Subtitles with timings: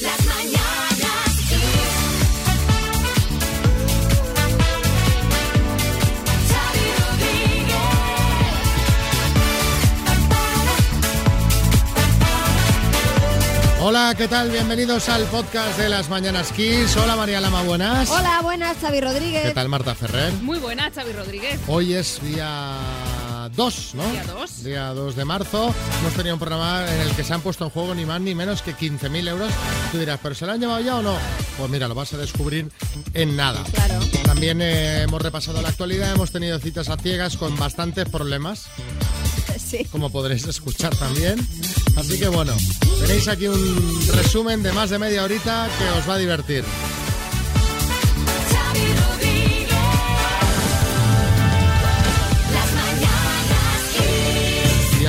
[0.00, 1.60] Las mañanas Kiss.
[6.48, 7.78] Xavi Rodríguez.
[13.80, 14.50] Hola, ¿qué tal?
[14.52, 16.96] Bienvenidos al podcast de las Mañanas Kiss.
[16.96, 18.08] Hola, María Lama, buenas.
[18.10, 19.46] Hola, buenas, Xavi Rodríguez.
[19.48, 20.32] ¿Qué tal, Marta Ferrer?
[20.34, 21.58] Muy buena, Xavi Rodríguez.
[21.66, 22.76] Hoy es día
[23.48, 24.10] 2, ¿no?
[24.10, 24.64] Día dos.
[24.64, 25.74] Día 2 de marzo.
[26.00, 28.34] Hemos tenido un programa en el que se han puesto en juego ni más ni
[28.34, 29.52] menos que 15.000 euros.
[29.92, 31.16] Tú dirás, ¿pero se lo han llevado ya o no?
[31.56, 32.70] Pues mira, lo vas a descubrir
[33.14, 33.62] en nada.
[33.72, 34.00] Claro.
[34.24, 38.66] También eh, hemos repasado la actualidad, hemos tenido citas a ciegas con bastantes problemas.
[39.58, 39.84] Sí.
[39.90, 41.46] como podréis escuchar también.
[41.96, 42.54] Así que bueno,
[43.00, 46.64] tenéis aquí un resumen de más de media horita que os va a divertir.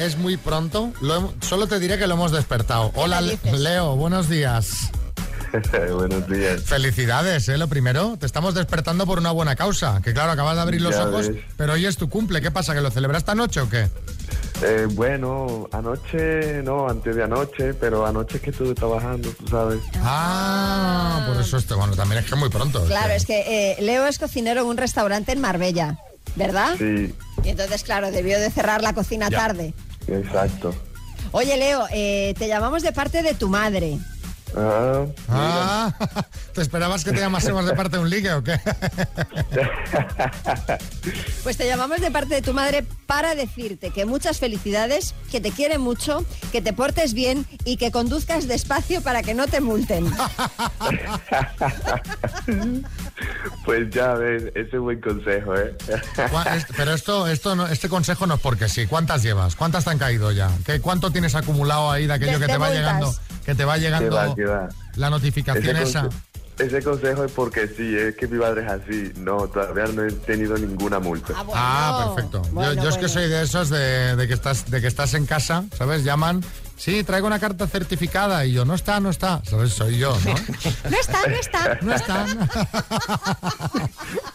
[0.00, 0.92] Es muy pronto.
[1.00, 2.90] Lo solo te diré que lo hemos despertado.
[2.96, 3.20] Hola?
[3.20, 4.90] Leo, buenos días.
[5.94, 6.62] Buenos días.
[6.62, 7.56] Felicidades, ¿eh?
[7.58, 10.00] Lo primero, te estamos despertando por una buena causa.
[10.02, 11.42] Que claro, acabas de abrir los Ya ojos, ves.
[11.56, 12.40] pero hoy es tu cumple.
[12.40, 12.74] ¿Qué pasa?
[12.74, 13.88] ¿Que lo celebras esta noche o qué?
[14.62, 19.80] Eh, bueno, anoche, no, antes de anoche, pero anoche que estuve trabajando, tú sabes.
[20.02, 22.82] Ah, por eso este, bueno, también es que es muy pronto.
[22.86, 25.98] Claro, es que eh, Leo es cocinero en un restaurante en Marbella,
[26.36, 26.74] ¿verdad?
[26.78, 27.14] Sí,
[27.44, 29.38] Y entonces, claro, debió de cerrar la cocina Ya.
[29.38, 29.74] tarde.
[30.08, 30.74] exacto.
[31.32, 33.98] Oye, Leo, eh, te llamamos de parte de tu madre.
[34.56, 35.94] Ah, Ah,
[36.54, 38.58] ¿te esperabas que te llamásemos de parte de un ligue o qué?
[41.42, 45.52] Pues te llamamos de parte de tu madre para decirte que muchas felicidades, que te
[45.52, 50.06] quiere mucho, que te portes bien y que conduzcas despacio para que no te multen.
[53.64, 55.76] pues ya ves, ese es buen consejo, ¿eh?
[56.76, 58.86] Pero esto, esto no, este consejo no es porque sí.
[58.88, 59.54] ¿Cuántas llevas?
[59.54, 60.50] ¿Cuántas te han caído ya?
[60.64, 62.74] ¿Qué, ¿Cuánto tienes acumulado ahí de aquello que te va multas.
[62.76, 63.14] llegando?
[63.46, 64.68] Que te va Que llegando va, que va.
[64.96, 66.08] la notificación Ese, esa.
[66.58, 69.12] ese consejo es porque sí, es que mi padre es así.
[69.18, 71.32] No, todavía no he tenido ninguna multa.
[71.44, 71.52] bueno.
[71.54, 72.42] Ah, perfecto.
[72.42, 75.26] Yo- Bueno, es que soy de esos de, de que estás, de que estás en
[75.26, 76.02] casa, ¿sabes?
[76.02, 76.42] Llaman,
[76.76, 79.40] sí, traigo una carta certificada y yo, no está, no está.
[79.44, 79.72] ¿Sabes?
[79.74, 80.34] Soy yo, ¿no?
[80.90, 81.78] No está, no está.
[81.82, 82.26] No está.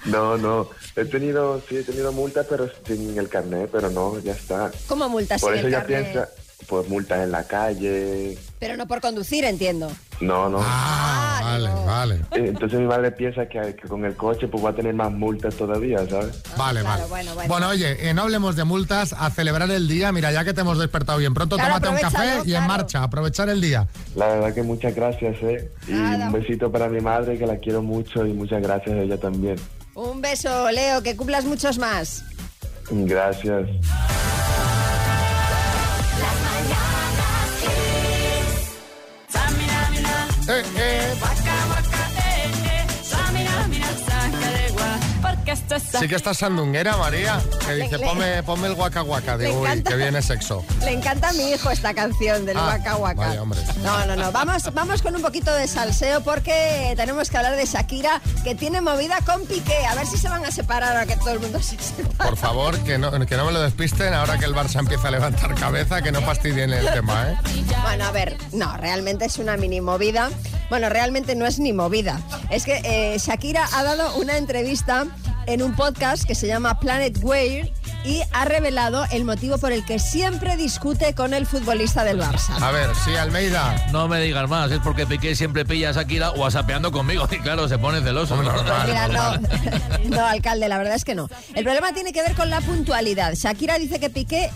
[0.06, 4.34] No, no, he tenido, sí, he tenido multa, pero sin el carnet, pero no, ya
[4.34, 4.72] está.
[4.88, 6.04] ¿Cómo multas Por sin eso el ya carnet?
[6.12, 6.30] piensa,
[6.72, 8.38] pues multas en la calle.
[8.58, 9.92] Pero no por conducir, entiendo.
[10.22, 10.60] No, no.
[10.62, 11.86] Ah, Ah, vale, no.
[11.86, 12.16] vale.
[12.32, 15.12] Eh, Entonces mi madre piensa que, que con el coche pues va a tener más
[15.12, 16.42] multas todavía, ¿sabes?
[16.56, 17.10] Vale, claro, vale.
[17.34, 17.68] bueno, bueno.
[17.70, 20.14] oye, eh, no hablemos de multas, a celebrar el día.
[20.14, 23.04] Mira, ya que te hemos despertado bien pronto, Claro, tómate un café y en marcha,
[23.04, 23.86] aprovechar el día.
[24.16, 25.70] La verdad que muchas gracias, ¿eh?
[25.90, 26.28] Y Nada.
[26.28, 29.58] un besito para mi madre que la quiero mucho y muchas gracias a ella también.
[29.96, 32.24] Un beso, Leo, que cumplas muchos más.
[32.90, 33.68] Gracias.
[40.52, 41.41] turkey.
[46.00, 47.42] Sí que estás sandunguera, María.
[47.66, 49.38] Que dice, le- ponme, ponme el guaca guaca.
[49.38, 50.64] Digo, uy, que viene sexo.
[50.82, 53.14] Le encanta a mi hijo esta canción del Ah, Waka.
[53.14, 53.60] vaya, hombre.
[53.84, 54.32] No, no, no.
[54.32, 58.82] Vamos, vamos con un poquito de salseo porque tenemos que hablar de Shakira que tiene
[58.82, 59.86] movida con Piqué.
[59.88, 62.30] A ver si se van a separar ahora que todo el mundo se separa.
[62.30, 65.12] Por favor, que no, que no me lo despisten ahora que el Barça empieza a
[65.12, 67.38] levantar cabeza, que no fastidien el tema, ¿eh?
[67.84, 70.30] Bueno, a ver, no, realmente es una mini movida.
[70.70, 72.22] Bueno, realmente no es ni movida.
[72.50, 75.06] Es que eh, Shakira ha dado una entrevista
[75.46, 77.70] en un podcast que se llama Planet Weird
[78.04, 82.62] y ha revelado el motivo por el que siempre discute con el futbolista del Barça.
[82.62, 83.88] A ver, sí, Almeida.
[83.92, 87.68] No me digas más, es porque Piqué siempre pilla a Shakira whatsappeando conmigo y claro,
[87.68, 88.42] se pone celoso.
[88.42, 88.88] Normal.
[88.88, 89.38] Mira, no,
[90.10, 91.30] no, alcalde, la verdad es que no.
[91.54, 93.34] El problema tiene que ver con la puntualidad.
[93.36, 94.50] Shakira dice que Piqué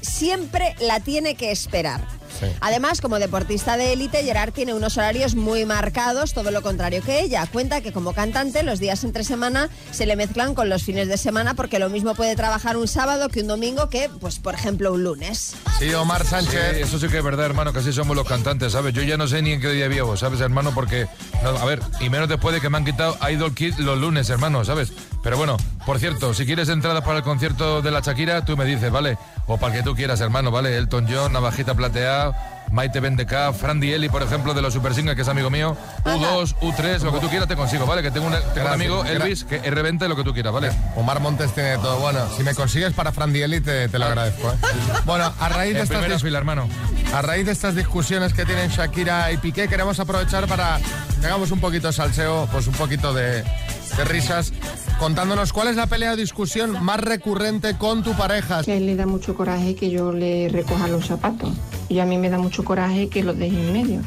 [0.00, 2.17] siempre la tiene que esperar.
[2.38, 2.46] Sí.
[2.60, 7.20] Además, como deportista de élite, Gerard tiene unos horarios muy marcados, todo lo contrario que
[7.20, 7.46] ella.
[7.50, 11.16] Cuenta que como cantante los días entre semana se le mezclan con los fines de
[11.16, 14.92] semana porque lo mismo puede trabajar un sábado que un domingo que, pues, por ejemplo,
[14.92, 15.54] un lunes.
[15.78, 16.76] Sí, Omar Sí, Sánchez.
[16.78, 18.92] eso sí que es verdad, hermano, que así somos los cantantes, ¿sabes?
[18.94, 20.72] Yo ya no sé ni en qué día vivo, ¿sabes, hermano?
[20.74, 21.06] Porque,
[21.42, 24.28] no, a ver, y menos después de que me han quitado Idol Kid los lunes,
[24.30, 24.92] hermano, ¿sabes?
[25.22, 28.64] Pero bueno, por cierto, si quieres entradas para el concierto de la Shakira, tú me
[28.64, 29.18] dices, ¿vale?
[29.46, 30.76] O para el que tú quieras, hermano, ¿vale?
[30.76, 32.27] Elton John, Navajita Plateada,
[32.70, 36.54] Maite Bendeca, Fran Dieli, por ejemplo, de los Super Singles, que es amigo mío, U2,
[36.60, 38.02] U3, lo que tú quieras te consigo, ¿vale?
[38.02, 40.52] Que tengo, un- tengo un Gracias, amigo, Elvis, que es revente lo que tú quieras,
[40.52, 40.70] ¿vale?
[40.96, 41.98] Omar Montes tiene de todo.
[41.98, 44.50] Bueno, si me consigues para Fran Dieli, te, te lo agradezco.
[44.52, 44.56] ¿eh?
[45.04, 46.68] Bueno, a raíz, de estas primera dis- fila, hermano.
[47.14, 50.78] a raíz de estas discusiones que tienen Shakira y Piqué, queremos aprovechar para
[51.20, 54.52] que hagamos un poquito de salseo, pues un poquito de, de risas,
[54.98, 58.62] contándonos cuál es la pelea o discusión más recurrente con tu pareja.
[58.62, 61.50] Que él le da mucho coraje que yo le recoja los zapatos.
[61.88, 64.00] Y a mí me da mucho coraje que los deje en medio.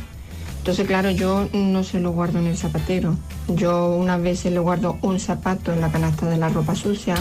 [0.62, 3.18] Entonces, claro, yo no se lo guardo en el zapatero.
[3.48, 7.16] Yo unas veces le guardo un zapato en la canasta de la ropa sucia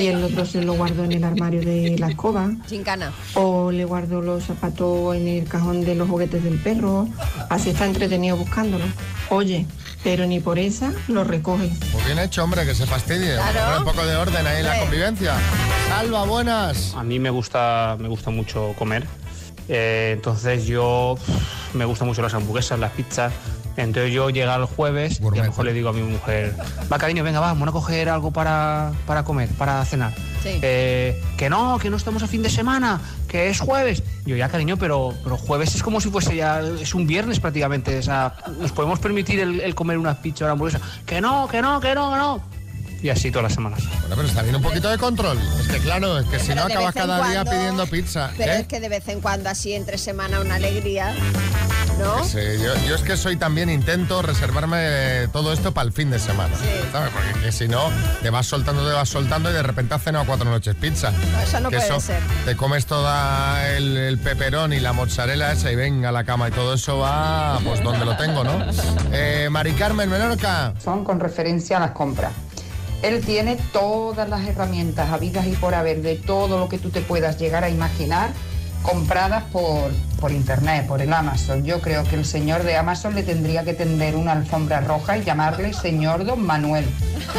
[0.00, 2.50] y el otro se lo guardo en el armario de la escoba.
[2.66, 3.12] Gincana.
[3.34, 7.06] O le guardo los zapatos en el cajón de los juguetes del perro.
[7.50, 8.86] Así está entretenido buscándolo.
[9.28, 9.66] Oye,
[10.02, 11.70] pero ni por esa lo recoge.
[11.92, 13.34] Pues bien hecho, hombre, que se fastidie.
[13.34, 13.80] Claro.
[13.80, 15.34] Un poco de orden ahí en la convivencia.
[15.88, 16.94] Salva, buenas.
[16.94, 19.06] A mí me gusta, me gusta mucho comer.
[19.68, 21.16] Eh, entonces yo
[21.74, 23.32] me gustan mucho las hamburguesas, las pizzas.
[23.76, 26.56] Entonces yo llega el jueves y a lo mejor le digo a mi mujer,
[26.92, 30.12] va cariño, venga, va, vamos a coger algo para, para comer, para cenar.
[30.42, 30.58] Sí.
[30.62, 34.02] Eh, que no, que no estamos a fin de semana, que es jueves.
[34.26, 37.96] Yo ya cariño, pero, pero jueves es como si fuese ya, es un viernes prácticamente.
[37.98, 40.80] O sea, nos podemos permitir el, el comer unas pizzas o una hamburguesa.
[41.06, 42.42] Que no, que no, que no, que no.
[43.02, 43.80] Y así todas las semanas.
[44.00, 45.38] Bueno, pero está bien un poquito de control.
[45.60, 48.30] Es que claro, es que si Pero no acabas cada día cuando- pidiendo pizza.
[48.36, 48.60] Pero ¿eh?
[48.60, 51.14] es que de vez en cuando, así entre semana, una alegría.
[52.00, 52.22] ¿No?
[52.24, 56.20] Sí, yo, yo es que soy también intento reservarme todo esto para el fin de
[56.20, 56.54] semana.
[56.56, 56.68] Sí.
[56.92, 57.10] ¿sabes?
[57.10, 57.90] Porque que si no,
[58.22, 61.12] te vas soltando, te vas soltando y de repente has cenado cuatro noches pizza.
[61.42, 62.20] eso no Que puede ser.
[62.44, 66.48] Te comes toda el, el peperón y la mozzarella esa y venga a la cama
[66.48, 68.64] y todo eso va pues donde lo tengo, ¿no?
[69.12, 70.74] Eh, Mari Carmen Menorca.
[70.82, 72.30] son con referencia a las compras.
[73.02, 77.00] Él tiene todas las herramientas habidas y por haber de todo lo que tú te
[77.00, 78.30] puedas llegar a imaginar
[78.82, 79.90] compradas por,
[80.20, 81.64] por internet, por el Amazon.
[81.64, 85.24] Yo creo que el señor de Amazon le tendría que tender una alfombra roja y
[85.24, 86.86] llamarle señor don Manuel.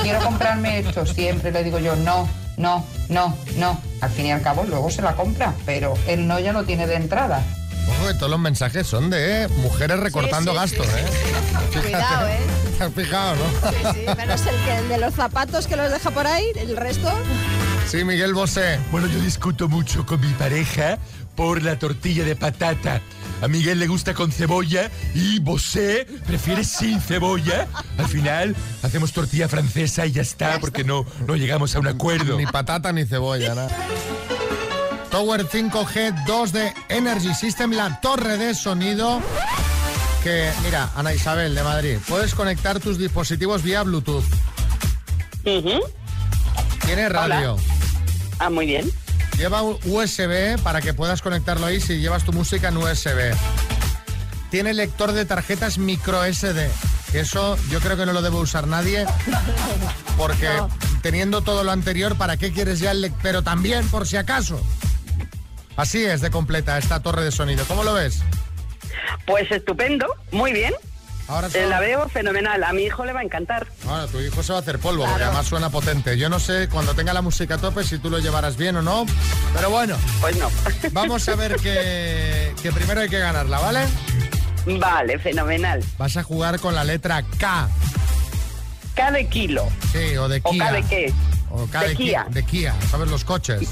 [0.01, 2.27] Quiero comprarme esto, siempre le digo yo, no,
[2.57, 3.81] no, no, no.
[4.01, 6.87] Al fin y al cabo luego se la compra, pero el no ya lo tiene
[6.87, 7.43] de entrada.
[7.89, 10.93] Ojo que todos los mensajes son de mujeres recortando sí, gastos, sí.
[10.97, 11.81] ¿eh?
[11.81, 12.68] Cuidado, ¿eh?
[12.79, 13.71] ¿Te has fijado, no?
[13.71, 16.77] Sí, sí, menos el, que, el de los zapatos que los deja por ahí, el
[16.77, 17.11] resto.
[17.85, 18.79] Sí, Miguel Bosé.
[18.89, 20.97] Bueno, yo discuto mucho con mi pareja
[21.35, 23.01] por la tortilla de patata.
[23.41, 27.67] A Miguel le gusta con cebolla y Bosé prefiere sin cebolla.
[27.97, 32.37] Al final hacemos tortilla francesa y ya está, porque no, no llegamos a un acuerdo.
[32.37, 33.77] Ni patata ni cebolla, nada.
[35.11, 39.21] Tower 5G 2 de Energy System, la torre de sonido
[40.19, 44.23] que, mira, Ana Isabel de Madrid, puedes conectar tus dispositivos vía Bluetooth.
[46.85, 47.57] Tiene radio.
[48.39, 48.91] Ah, muy bien.
[49.37, 53.33] Lleva un USB para que puedas conectarlo ahí si llevas tu música en USB.
[54.51, 56.69] Tiene lector de tarjetas micro SD.
[57.13, 59.05] Eso yo creo que no lo debe usar nadie.
[60.17, 60.49] Porque
[61.01, 63.19] teniendo todo lo anterior, ¿para qué quieres ya el lector?
[63.21, 64.59] Pero también, por si acaso.
[65.77, 67.63] Así es de completa esta torre de sonido.
[67.65, 68.21] ¿Cómo lo ves?
[69.25, 70.73] Pues estupendo, muy bien.
[71.27, 72.63] Ahora Eh, la veo fenomenal.
[72.63, 73.67] A mi hijo le va a encantar.
[73.87, 76.17] Ahora, tu hijo se va a hacer polvo, porque además suena potente.
[76.17, 78.81] Yo no sé cuando tenga la música a tope si tú lo llevarás bien o
[78.81, 79.05] no,
[79.53, 79.95] pero bueno.
[80.21, 80.49] Pues no.
[80.91, 83.81] Vamos a ver que, que primero hay que ganarla, ¿vale?
[84.65, 85.83] Vale, fenomenal.
[85.99, 87.69] Vas a jugar con la letra K.
[88.95, 89.67] K de kilo.
[89.91, 90.65] Sí, o de ¿O Kia.
[90.65, 91.13] K de qué?
[91.51, 92.25] O K De de, Ki- Kia.
[92.29, 93.07] de Kia, ¿sabes?
[93.07, 93.69] Los coches.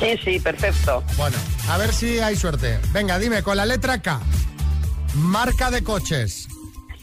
[0.00, 1.04] Sí, sí, perfecto.
[1.18, 1.36] Bueno,
[1.68, 2.80] a ver si hay suerte.
[2.92, 4.18] Venga, dime, con la letra K.
[5.14, 6.46] Marca de coches.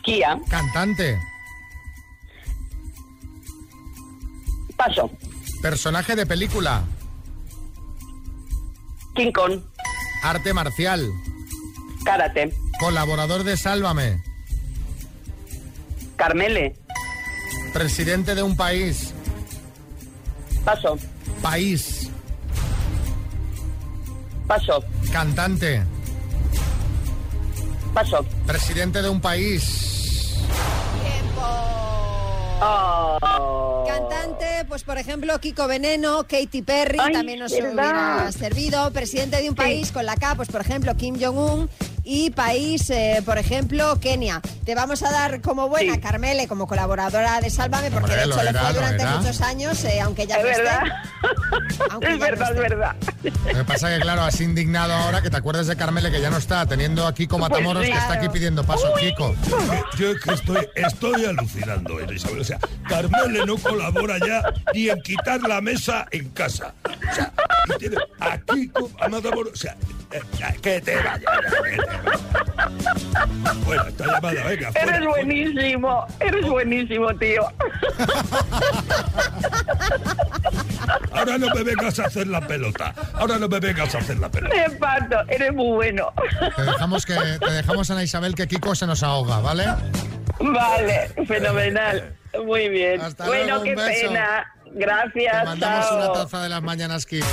[0.03, 0.39] Kia.
[0.49, 1.19] Cantante.
[4.77, 5.11] Paso.
[5.61, 6.83] Personaje de película.
[9.15, 9.61] King Kong.
[10.23, 11.11] Arte marcial.
[12.05, 12.53] Karate.
[12.79, 14.23] Colaborador de Sálvame.
[16.15, 16.75] Carmele.
[17.73, 19.13] Presidente de un país.
[20.63, 20.97] Paso.
[21.41, 22.09] País.
[24.47, 24.83] Paso.
[25.11, 25.96] Cantante.
[27.97, 28.23] Paso.
[28.45, 30.35] Presidente de un país.
[32.61, 33.83] Oh.
[33.87, 37.71] Cantante, pues por ejemplo, Kiko Veneno, Katy Perry, Ay, también nos ¿verdad?
[37.73, 38.93] hubiera servido.
[38.93, 41.71] Presidente de un país con la K, pues por ejemplo, Kim Jong-un.
[42.09, 44.39] Y país, eh, por ejemplo, Kenia.
[44.63, 45.99] Te vamos a dar como buena Sí.
[45.99, 49.83] Carmele, como colaboradora de Sálvame, porque Hombre, de hecho lo era, fue durante muchos años,
[49.83, 50.63] eh, aunque ya Es no esté.
[50.63, 50.81] verdad.
[51.91, 52.61] Aunque Es ya no verdad, es esté.
[52.69, 52.95] verdad.
[53.51, 56.29] Lo que pasa que, claro, has indignado ahora que te acuerdes de Carmele que ya
[56.29, 57.91] no está, teniendo a Kiko Matamoros sí.
[57.91, 58.93] que está aquí pidiendo paso.
[58.97, 59.35] Kiko.
[59.97, 62.39] Yo es que estoy, estoy alucinando, eh, Isabel.
[62.39, 66.73] O sea, Carmele no colabora ya ni en quitar la mesa en casa.
[66.85, 67.33] O sea,
[67.79, 69.51] tiene a Kiko, a Matamoros.
[69.53, 69.75] O sea,
[70.09, 70.95] que te vaya, ya, que te
[71.75, 71.96] vaya.
[73.65, 74.71] Bueno, esta llamada, venga.
[74.71, 75.09] fuera, Eres fuera.
[75.09, 77.41] buenísimo, eres buenísimo, tío.
[81.11, 82.93] Ahora no me vengas a hacer la pelota.
[83.13, 84.55] Ahora no me vengas a hacer la pelota.
[84.55, 86.11] Me parto, eres muy bueno.
[86.55, 89.65] Te dejamos, que, te dejamos Ana Isabel que Kiko se nos ahoga, ¿vale?
[90.39, 92.15] Vale, fenomenal.
[92.45, 93.01] Muy bien.
[93.01, 94.07] Hasta bueno, luego, qué beso.
[94.07, 94.53] pena.
[94.63, 95.45] Te Gracias.
[95.45, 95.97] mandamos chao.
[95.97, 97.25] una taza de las mañanas Kiss.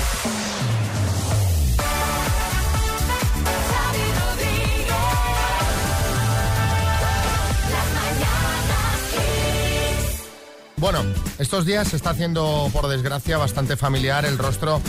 [10.85, 11.03] Bueno,
[11.39, 14.83] estos días se está haciendo, por desgracia, bastante familiar el rostro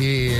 [0.00, 0.30] y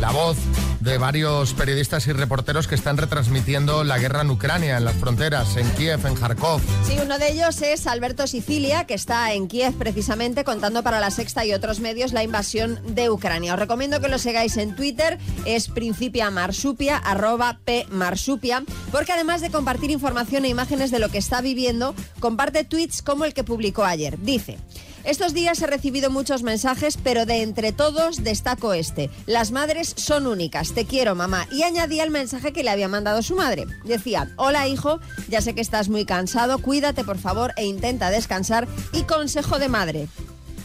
[0.00, 0.38] la voz
[0.86, 5.56] de varios periodistas y reporteros que están retransmitiendo la guerra en Ucrania, en las fronteras,
[5.56, 6.60] en Kiev, en Kharkov.
[6.86, 11.10] Sí, uno de ellos es Alberto Sicilia, que está en Kiev precisamente contando para La
[11.10, 13.54] Sexta y otros medios la invasión de Ucrania.
[13.54, 18.62] Os recomiendo que lo sigáis en Twitter, es Principia Marsupia, arroba P Marsupia,
[18.92, 23.24] porque además de compartir información e imágenes de lo que está viviendo, comparte tweets como
[23.24, 24.20] el que publicó ayer.
[24.20, 24.56] Dice...
[25.06, 29.08] Estos días he recibido muchos mensajes, pero de entre todos destaco este.
[29.26, 31.46] Las madres son únicas, te quiero mamá.
[31.52, 33.66] Y añadía el mensaje que le había mandado su madre.
[33.84, 34.98] Decía, hola hijo,
[35.28, 38.66] ya sé que estás muy cansado, cuídate por favor e intenta descansar.
[38.92, 40.08] Y consejo de madre,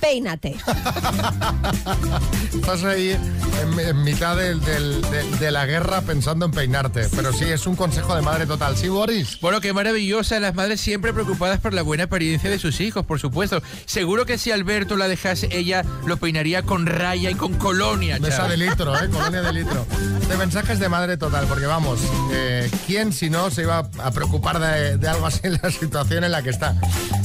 [0.02, 0.56] peínate.
[2.54, 7.08] Estás ahí en, en mitad del- del- de, de la guerra pensando en peinarte.
[7.16, 8.76] Pero sí, es un consejo de madre total.
[8.78, 9.40] ¿Sí, Boris?
[9.42, 10.40] Bueno, qué maravillosa.
[10.40, 13.62] Las madres siempre preocupadas por la buena apariencia de sus hijos, por supuesto.
[13.86, 18.20] Seguro que si Alberto la dejase, ella lo peinaría con raya y con colonia.
[18.20, 19.10] Mesa de litro, ¿eh?
[19.12, 19.86] Colonia de litro.
[20.28, 22.00] De mensajes de madre total, porque vamos,
[22.32, 26.24] eh, ¿quién si no se iba a preocupar de, de algo así en la situación
[26.24, 26.76] en la que está?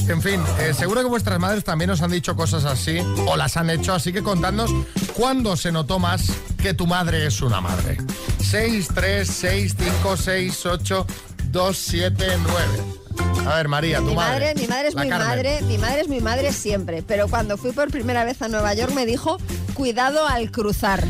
[0.09, 3.57] En fin, eh, seguro que vuestras madres también os han dicho cosas así, o las
[3.57, 4.71] han hecho, así que contadnos
[5.13, 6.23] cuándo se notó más
[6.61, 7.97] que tu madre es una madre.
[8.39, 11.07] 6, 3, 6, 5, 6, 8,
[11.51, 12.65] 2, 7, 9.
[13.47, 14.53] A ver, María, tu Mi madre.
[14.53, 15.17] madre, mi madre es Carmen.
[15.19, 18.73] madre, mi madre es muy madre siempre, pero cuando fui por primera vez a Nueva
[18.73, 19.37] York me dijo,
[19.73, 21.03] cuidado al cruzar.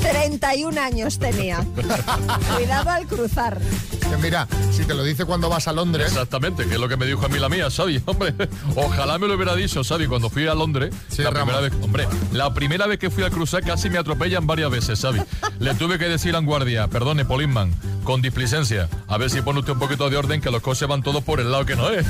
[0.00, 1.64] 31 años tenía.
[2.56, 3.58] cuidado al cruzar.
[4.00, 6.08] Que mira, si te lo dice cuando vas a Londres.
[6.08, 8.02] Exactamente, que es lo que me dijo a mí la mía, Xavi.
[8.06, 8.34] Hombre,
[8.74, 10.94] ojalá me lo hubiera dicho, Xavi, cuando fui a Londres.
[11.08, 14.46] Sí, la primera vez, hombre, la primera vez que fui a cruzar casi me atropellan
[14.46, 15.20] varias veces, Xavi.
[15.60, 17.72] Le tuve que decir a un guardia, perdone, Polisman,
[18.04, 21.02] con displicencia, a ver si pone usted un poquito de orden, que los coches van
[21.02, 22.06] todos por el lado que no es.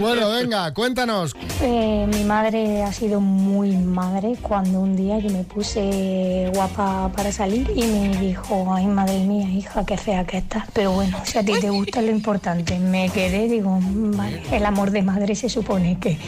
[0.00, 1.34] Bueno, venga, cuéntanos.
[1.60, 7.30] Eh, mi madre ha sido muy madre cuando un día yo me puse guapa para
[7.32, 10.64] salir y me dijo, ay madre mía, hija, qué fea que estás.
[10.72, 12.78] Pero bueno, si a ti te gusta lo importante.
[12.78, 16.18] Me quedé, digo, "Mm, vale, el amor de madre se supone que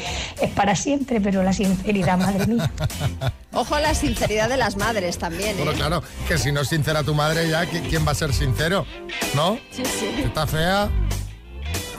[0.40, 2.70] es para siempre, pero la sinceridad, madre mía.
[3.54, 5.74] Ojo a la sinceridad de las madres también, Bueno, ¿eh?
[5.74, 8.86] claro, que si no es sincera tu madre ya, ¿qui- ¿quién va a ser sincero?
[9.34, 9.58] ¿No?
[9.70, 10.06] Sí, sí.
[10.24, 10.90] Está fea,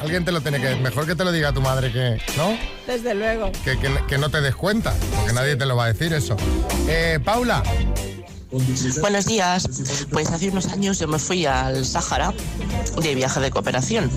[0.03, 0.75] alguien te lo tiene que...
[0.75, 2.22] Mejor que te lo diga tu madre que...
[2.38, 2.57] ¿No?
[2.88, 3.51] Desde luego.
[3.63, 6.36] Que, que- que no te des cuenta, porque nadie te lo va a decir eso.
[6.88, 7.63] Eh, Paula,
[9.01, 9.67] Buenos días.
[10.12, 12.31] Pues hace unos años yo me fui al Sáhara
[13.01, 14.12] de viaje de cooperación.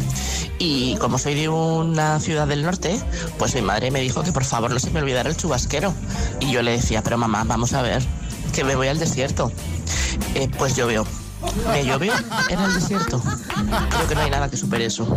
[0.58, 3.00] Y como soy de una ciudad del norte,
[3.38, 5.94] pues mi madre me dijo que por favor no se me olvidara el chubasquero.
[6.40, 8.02] Y yo le decía, pero mamá, vamos a ver,
[8.52, 9.50] que me voy al desierto.
[10.34, 11.06] Eh, pues llovió.
[11.72, 12.12] Me llovió
[12.48, 13.22] en el desierto.
[13.90, 15.16] Creo que no hay nada que supere eso.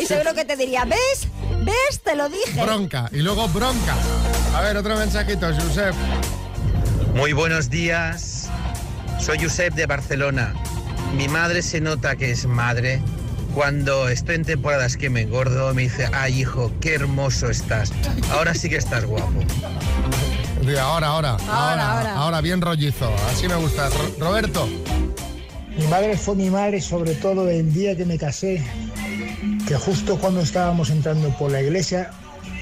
[0.00, 1.28] Y seguro que te diría, ¿ves?
[1.64, 2.00] ¿Ves?
[2.02, 2.62] Te lo dije.
[2.62, 3.08] bronca.
[3.12, 3.94] Y luego bronca.
[4.54, 5.94] A ver, otro mensajito, Josep.
[7.14, 8.48] Muy buenos días.
[9.20, 10.54] Soy Josep de Barcelona.
[11.16, 13.02] Mi madre se nota que es madre
[13.54, 15.74] cuando estoy en temporadas que me engordo.
[15.74, 17.92] Me dice, ay hijo, qué hermoso estás.
[18.32, 19.32] Ahora sí que estás guapo.
[20.68, 23.10] Sí, Ahora, ahora, ahora, ahora, bien rollizo.
[23.30, 23.88] Así me gusta.
[23.88, 24.68] Ro- Roberto.
[25.78, 28.62] Mi madre fue mi madre sobre todo el día que me casé,
[29.66, 32.10] que justo cuando estábamos entrando por la iglesia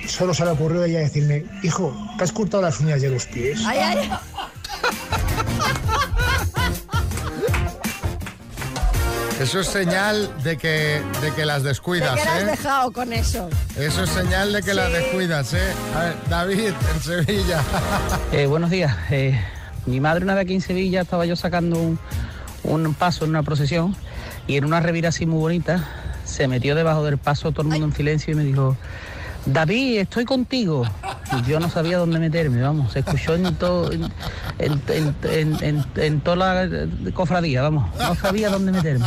[0.07, 3.27] solo se le ocurrió a ella decirme, hijo, ¿te has cortado las uñas de los
[3.27, 3.61] pies?
[3.67, 4.11] Ay, ay.
[9.47, 12.47] Eso es señal de que, de que las ¿De descuidas, la has ¿eh?
[12.47, 13.49] dejado con eso?
[13.79, 15.73] Eso es señal de que las descuidas, ¿eh?
[15.95, 17.63] A ver, David, en Sevilla.
[18.33, 18.93] Eh, buenos días.
[19.09, 19.41] Eh,
[19.87, 21.97] mi madre una vez aquí en Sevilla estaba yo sacando un,
[22.65, 23.95] un paso en una procesión
[24.49, 25.85] y en una revira así muy bonita
[26.25, 28.77] se metió debajo del paso todo el mundo en silencio y me dijo,
[29.47, 30.85] David, estoy contigo.
[31.47, 32.93] Yo no sabía dónde meterme, vamos.
[32.93, 34.05] Se escuchó en, todo, en,
[34.59, 35.15] en,
[35.61, 37.89] en- en- toda la cofradía, vamos.
[37.99, 39.07] No sabía dónde meterme.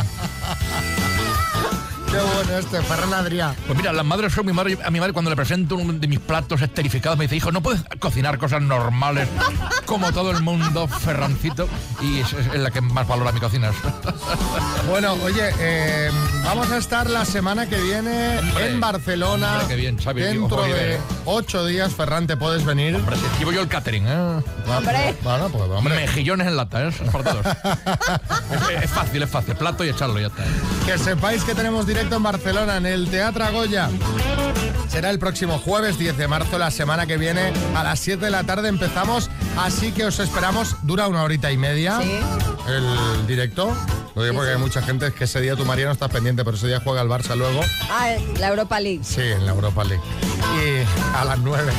[2.40, 3.54] Bueno este, Ferran Adrià.
[3.66, 4.78] Pues mira, las madres son mi madre.
[4.82, 7.60] A mi madre cuando le presento uno de mis platos esterificados me dice, hijo, no
[7.60, 9.28] puedes cocinar cosas normales
[9.84, 11.68] como todo el mundo, Ferrancito.
[12.00, 13.70] Y es, es la que más valora mi cocina.
[14.88, 16.10] Bueno, oye, eh,
[16.42, 19.52] vamos a estar la semana que viene en Barcelona.
[19.52, 21.00] hombre, qué bien, Xavi, Dentro de ¿eh?
[21.26, 22.96] ocho días, Ferran, ¿te puedes venir?
[22.96, 24.42] Hombre, yo el catering, ¿eh?
[24.66, 25.16] Hombre.
[25.22, 25.94] Bueno, pues hombre.
[25.94, 26.88] Mejillones en lata, ¿eh?
[28.50, 29.54] Es, es fácil, es fácil.
[29.56, 30.44] Plato y echarlo, ya está.
[30.86, 33.90] Que sepáis que tenemos directo en Barcelona, en el Teatro Goya.
[34.88, 38.30] Será el próximo jueves 10 de marzo, la semana que viene, a las 7 de
[38.30, 42.00] la tarde empezamos, así que os esperamos, dura una horita y media
[42.68, 43.76] el directo.
[44.14, 46.56] Lo digo porque hay mucha gente que ese día tu María no está pendiente, pero
[46.56, 47.60] ese día juega el Barça luego.
[47.90, 49.00] Ah, la Europa League.
[49.02, 50.02] Sí, en la Europa League.
[50.56, 51.72] Y a las 9.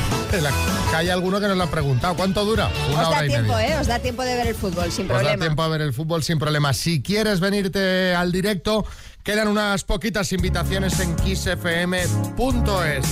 [0.90, 2.14] Que hay alguno que nos lo ha preguntado.
[2.14, 2.70] ¿Cuánto dura?
[2.90, 3.76] Una Os da hora y tiempo, media.
[3.76, 3.80] ¿eh?
[3.80, 5.40] Os da tiempo de ver el fútbol, sin Os da problema.
[5.44, 6.72] tiempo a ver el fútbol sin problema.
[6.72, 8.86] Si quieres venirte al directo,
[9.22, 13.06] quedan unas poquitas invitaciones en kissfm.es.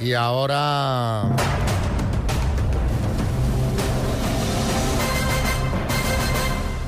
[0.00, 1.36] Y ahora...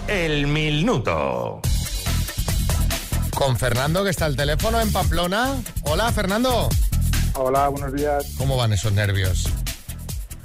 [0.08, 1.60] El minuto.
[3.36, 5.56] Con Fernando, que está el teléfono en Pamplona.
[5.82, 6.68] Hola, Fernando.
[7.34, 8.26] Hola, buenos días.
[8.38, 9.48] ¿Cómo van esos nervios?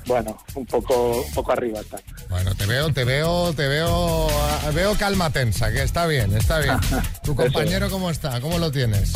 [0.07, 1.99] Bueno, un poco, un poco arriba está.
[2.29, 6.59] Bueno, te veo, te veo, te veo, ah, veo calma tensa, que está bien, está
[6.59, 6.77] bien.
[7.23, 8.39] ¿Tu compañero cómo está?
[8.39, 9.13] ¿Cómo lo tienes?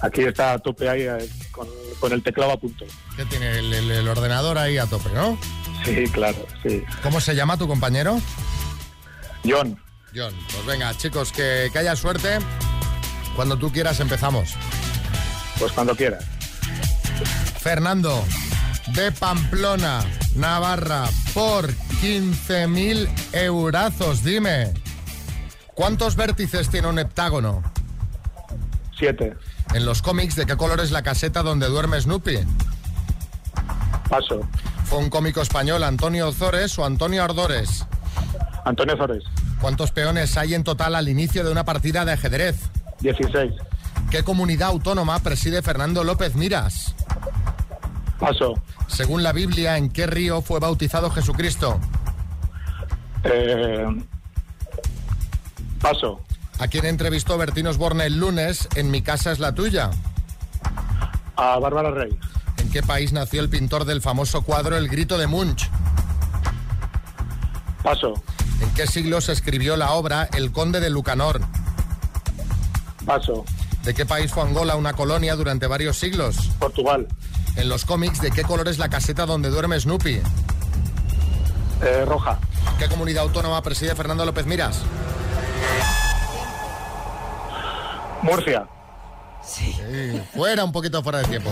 [0.00, 1.66] Aquí está a tope ahí eh, con,
[2.00, 2.84] con el teclado a punto.
[3.16, 5.38] ¿Qué tiene el, el- el ordenador ahí a tope, no?
[5.86, 6.82] Sí, claro, sí.
[7.02, 8.20] ¿Cómo se llama tu compañero?
[9.48, 9.80] John.
[10.14, 12.38] John, pues venga, chicos, que, que haya suerte.
[13.36, 14.50] Cuando tú quieras empezamos.
[15.58, 16.24] Pues cuando quieras.
[17.60, 18.22] Fernando,
[18.88, 20.04] de Pamplona,
[20.36, 21.72] Navarra, por
[22.04, 24.74] 15.000 eurazos, dime.
[25.72, 27.62] ¿Cuántos vértices tiene un heptágono?
[28.94, 29.34] Siete.
[29.72, 32.40] En los cómics, ¿de qué color es la caseta donde duerme Snoopy?
[34.10, 34.46] Paso.
[34.84, 37.86] ¿Fue un cómico español Antonio Ozores o Antonio Ardores?
[38.66, 39.24] Antonio Zores.
[39.58, 42.56] ¿Cuántos peones hay en total al inicio de una partida de ajedrez?
[43.00, 43.50] 16.
[44.10, 46.94] ¿Qué comunidad autónoma preside Fernando López Miras?
[48.20, 48.52] Paso.
[48.88, 51.80] Según la Biblia, ¿en qué río fue bautizado Jesucristo?
[53.24, 53.86] Eh,
[55.80, 56.20] paso.
[56.58, 59.90] ¿A quién entrevistó Bertín Osborne el lunes en Mi casa es la tuya?
[61.36, 62.16] A Bárbara Rey.
[62.58, 65.68] ¿En qué país nació el pintor del famoso cuadro El grito de Munch?
[67.82, 68.14] Paso.
[68.60, 71.40] ¿En qué siglo se escribió la obra El conde de Lucanor?
[73.04, 73.44] Paso.
[73.82, 76.36] ¿De qué país fue Angola una colonia durante varios siglos?
[76.58, 77.06] Portugal.
[77.56, 80.20] En los cómics, ¿de qué color es la caseta donde duerme Snoopy?
[81.82, 82.38] Eh, roja.
[82.78, 84.82] ¿Qué comunidad autónoma preside Fernando López Miras?
[88.22, 88.66] Murcia.
[89.42, 89.76] Sí.
[90.34, 91.50] Fuera, un poquito fuera de tiempo.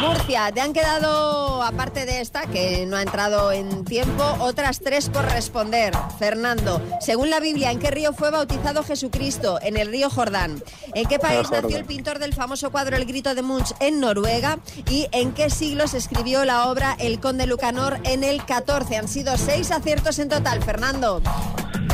[0.00, 5.08] Murcia, te han quedado, aparte de esta, que no ha entrado en tiempo, otras tres
[5.08, 5.94] por responder.
[6.18, 9.58] Fernando, según la Biblia, ¿en qué río fue bautizado Jesucristo?
[9.62, 10.62] En el río Jordán.
[10.94, 11.62] ¿En qué país Jordán.
[11.64, 13.74] nació el pintor del famoso cuadro El grito de Munch?
[13.80, 14.58] En Noruega.
[14.90, 18.00] ¿Y en qué siglo se escribió la obra El conde Lucanor?
[18.04, 18.96] En el 14.
[18.96, 21.22] Han sido seis aciertos en total, Fernando.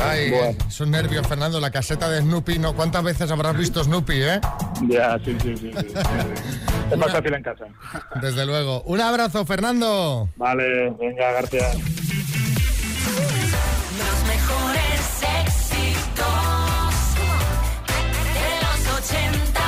[0.01, 0.31] Ay,
[0.67, 2.73] esos nervios, Fernando, la caseta de Snoopy, ¿no?
[2.73, 4.41] ¿Cuántas veces habrás visto Snoopy, eh?
[4.87, 5.71] Ya, sí, sí, sí.
[5.77, 5.93] sí, sí.
[6.91, 7.65] Es más fácil en casa.
[8.19, 8.81] Desde luego.
[8.83, 10.27] Un abrazo, Fernando.
[10.37, 11.75] Vale, venga, gracias.
[13.99, 16.25] Los mejores éxitos
[18.33, 19.61] de los 80.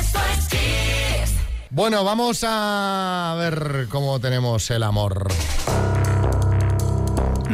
[0.00, 1.38] Esto es Kiss.
[1.70, 5.28] Bueno, vamos a ver cómo tenemos el amor.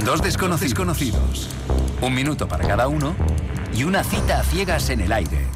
[0.04, 1.48] Dos desconocidos conocidos,
[2.00, 3.14] un minuto para cada uno
[3.74, 5.46] y una cita a ciegas en el aire.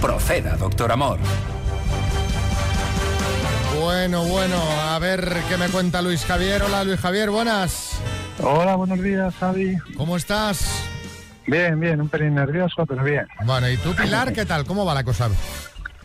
[0.00, 1.18] Proceda, doctor Amor.
[3.80, 6.62] Bueno, bueno, a ver qué me cuenta Luis Javier.
[6.62, 7.98] Hola, Luis Javier, buenas.
[8.42, 9.76] Hola, buenos días, Javi.
[9.96, 10.84] ¿Cómo estás?
[11.46, 13.26] Bien, bien, un pelín nervioso, pero bien.
[13.44, 14.64] Bueno, ¿y tú, Pilar, qué tal?
[14.64, 15.28] ¿Cómo va la cosa?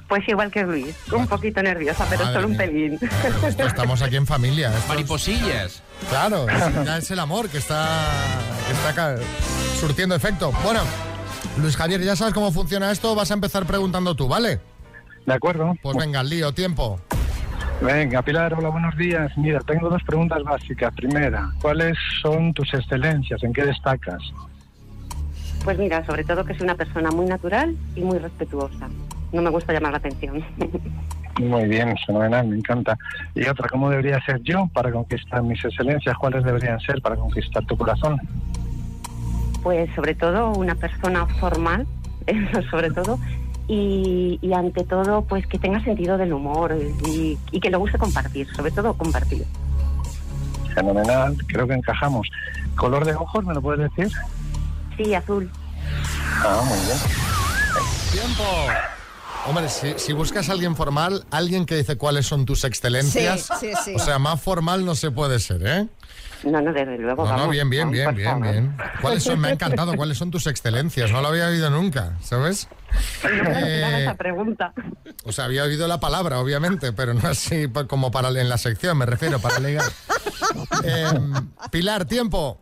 [0.08, 2.60] Pues igual que Luis, un poquito nerviosa, pero Madre solo un mía.
[2.60, 3.00] pelín.
[3.48, 4.68] Esto estamos aquí en familia.
[4.70, 5.82] esto es- Mariposillas.
[6.10, 8.00] Claro, es- ya es el amor que está,
[8.68, 9.16] que está ca-
[9.80, 10.52] surtiendo efecto.
[10.64, 10.82] Bueno,
[11.58, 14.60] Luis Javier, ya sabes cómo funciona esto, vas a empezar preguntando tú, ¿vale?
[15.26, 15.74] De acuerdo.
[15.82, 17.00] Pues venga, al lío, tiempo.
[17.82, 19.32] Venga, Pilar, hola, buenos días.
[19.38, 20.94] Mira, tengo dos preguntas básicas.
[20.94, 23.42] Primera, ¿cuáles son tus excelencias?
[23.44, 24.22] ¿En qué destacas?
[25.64, 28.90] Pues mira, sobre todo que soy una persona muy natural y muy respetuosa.
[29.34, 30.44] No me gusta llamar la atención.
[31.40, 32.96] Muy bien, fenomenal, me encanta.
[33.34, 36.16] Y otra, ¿cómo debería ser yo para conquistar mis excelencias?
[36.18, 38.18] ¿Cuáles deberían ser para conquistar tu corazón?
[39.64, 41.88] Pues sobre todo una persona formal,
[42.28, 43.18] eso sobre todo,
[43.68, 47.98] y, y ante todo pues que tenga sentido del humor y, y que le guste
[47.98, 49.44] compartir, sobre todo compartir.
[50.76, 52.30] Fenomenal, creo que encajamos.
[52.76, 54.16] ¿Color de ojos me lo puedes decir?
[54.98, 55.50] Sí, azul.
[56.46, 56.98] Ah, muy bien.
[58.12, 58.44] Tiempo.
[59.46, 63.72] Hombre, si, si buscas a alguien formal, alguien que dice cuáles son tus excelencias, Sí,
[63.72, 63.96] sí, sí.
[63.96, 65.88] o sea, más formal no se puede ser, ¿eh?
[66.44, 67.26] No, no, desde luego.
[67.26, 68.78] No, no, bien, bien, vamos, bien, bien, bien.
[69.02, 69.40] ¿Cuáles son?
[69.40, 69.96] Me ha encantado.
[69.96, 71.10] ¿Cuáles son tus excelencias?
[71.10, 72.68] No lo había oído nunca, ¿sabes?
[73.24, 74.74] No me esperaba Eh, esa pregunta.
[75.24, 78.98] O sea, había oído la palabra, obviamente, pero no así como para en la sección,
[78.98, 79.86] me refiero, para ligar.
[80.84, 81.06] Eh,
[81.72, 82.60] Pilar, tiempo.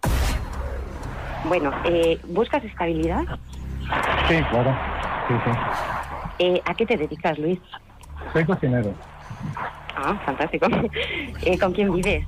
[1.46, 3.24] Bueno, eh, ¿buscas estabilidad?
[4.28, 4.78] Sí, claro.
[5.28, 5.52] Sí, sí.
[6.43, 7.60] Eh, ¿A qué te dedicas, Luis?
[8.34, 8.91] Soy cocinero.
[9.95, 10.67] Ah, fantástico.
[11.43, 12.25] Eh, ¿Con quién vives?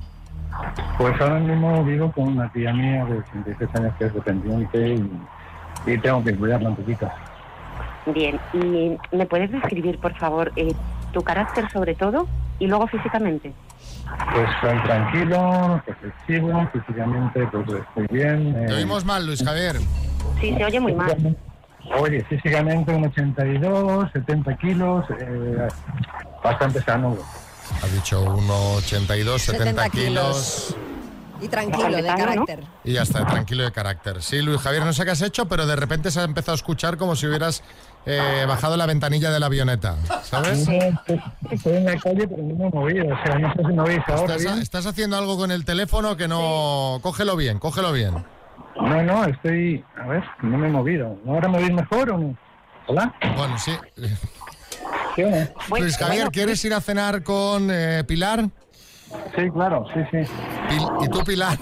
[0.98, 5.10] Pues ahora mismo vivo con una tía mía de 86 años que es dependiente y,
[5.92, 7.08] y tengo que cuidarla un poquito.
[8.06, 10.72] Bien, ¿y me puedes describir, por favor, eh,
[11.12, 12.26] tu carácter sobre todo
[12.58, 13.52] y luego físicamente?
[14.32, 18.54] Pues soy tranquilo, reflexivo, físicamente pues estoy bien.
[18.56, 19.76] eh, Te oímos mal, Luis Javier.
[20.40, 21.36] Sí, se oye muy mal.
[21.98, 25.68] Oye, físicamente un 82, 70 kilos, eh,
[26.42, 27.16] bastante sano.
[27.82, 30.76] Ha dicho 1,82, 70, 70 kilos.
[31.40, 32.64] Y tranquilo, de carácter.
[32.84, 34.22] Y ya está, tranquilo de carácter.
[34.22, 36.56] Sí, Luis Javier, no sé qué has hecho, pero de repente se ha empezado a
[36.56, 37.62] escuchar como si hubieras
[38.06, 40.66] eh, bajado la ventanilla de la avioneta, ¿sabes?
[41.50, 43.06] Estoy en la calle, pero no me he movido.
[43.06, 47.00] O sea, no sé si me ahora estás haciendo algo con el teléfono que no...
[47.02, 48.24] Cógelo bien, cógelo bien.
[48.88, 49.84] No, no, estoy.
[49.96, 51.18] A ver, no me he movido.
[51.26, 52.36] ¿Ahora me oís mejor o no?
[52.86, 53.14] ¿Hola?
[53.36, 53.72] Bueno, sí.
[55.16, 55.78] ¿Sí o no?
[55.78, 58.44] Luis Javier, ¿quieres ir a cenar con eh, Pilar?
[59.36, 60.30] Sí, claro, sí, sí.
[60.68, 61.58] Pil- ¿Y tú, Pilar?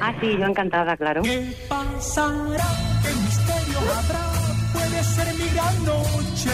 [0.00, 1.22] Ah, sí, yo encantada, claro.
[1.68, 2.64] pasará?
[3.02, 4.20] ¿Qué misterio habrá?
[4.72, 6.50] Puede ser mi gran noche.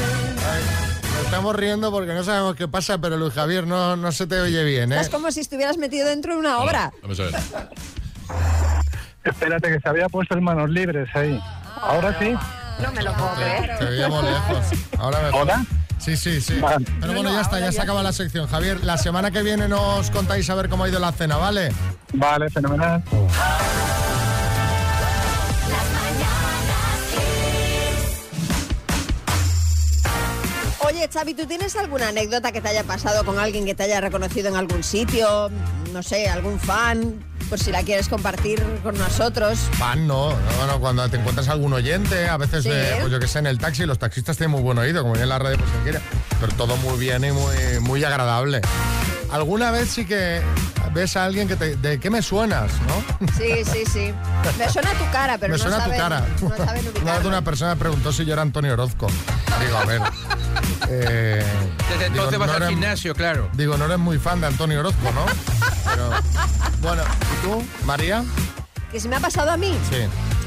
[1.25, 4.63] Estamos riendo porque no sabemos qué pasa, pero Luis Javier no, no se te oye
[4.65, 5.01] bien, ¿eh?
[5.01, 6.93] Es como si estuvieras metido dentro de una obra.
[7.03, 7.35] Vamos a ver.
[9.27, 11.43] Espérate, que se había puesto en manos libres ahí.
[11.81, 12.35] ¿Ahora sí?
[12.83, 13.79] No me lo puedo creer.
[13.79, 14.67] Te veíamos lejos.
[14.99, 15.31] Ahora.
[15.33, 15.67] ¿Hola?
[15.99, 16.59] Sí, sí, sí.
[16.61, 16.87] Vale.
[17.01, 18.47] Pero bueno, ya está, ya se acaba la sección.
[18.47, 21.73] Javier, la semana que viene nos contáis a ver cómo ha ido la cena, ¿vale?
[22.13, 23.03] Vale, fenomenal.
[30.81, 34.01] Oye, Xavi, ¿tú tienes alguna anécdota que te haya pasado con alguien que te haya
[34.01, 35.51] reconocido en algún sitio?
[35.93, 39.59] No sé, algún fan, por si la quieres compartir con nosotros.
[39.79, 40.31] Fan, no.
[40.31, 42.71] no, Bueno, cuando te encuentras algún oyente, a veces, Sí.
[42.73, 45.17] eh, pues yo que sé, en el taxi, los taxistas tienen muy buen oído, como
[45.17, 46.01] en la radio pues se quiere,
[46.41, 48.61] pero todo muy bien y muy, muy agradable.
[49.31, 50.41] Alguna vez sí que
[50.97, 51.77] ves a alguien que te...
[51.77, 53.29] ¿De qué me suenas, no?
[53.37, 54.15] Sí, sí, sí.
[54.59, 56.25] Me suena tu cara, pero me no suena saben, tu cara.
[56.43, 59.07] No saben Una vez una persona me preguntó si yo era Antonio Orozco.
[59.61, 60.01] Digo, a ver.
[60.89, 61.45] eh,
[61.91, 63.49] Desde digo, entonces vas no al eres- gimnasio, claro.
[63.53, 65.25] Digo, no eres muy fan de Antonio Orozco, ¿no?
[65.85, 66.11] Pero,
[66.81, 67.03] bueno,
[67.39, 68.25] ¿y tú, María?
[68.91, 69.77] Que si me ha pasado a mí.
[69.91, 69.99] Sí.